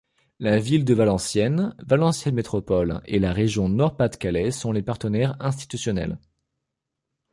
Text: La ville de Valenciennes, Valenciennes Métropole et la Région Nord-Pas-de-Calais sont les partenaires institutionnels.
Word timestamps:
La 0.39 0.57
ville 0.57 0.83
de 0.83 0.95
Valenciennes, 0.95 1.75
Valenciennes 1.87 2.33
Métropole 2.33 3.01
et 3.05 3.19
la 3.19 3.31
Région 3.33 3.69
Nord-Pas-de-Calais 3.69 4.49
sont 4.49 4.71
les 4.71 4.81
partenaires 4.81 5.37
institutionnels. 5.39 6.17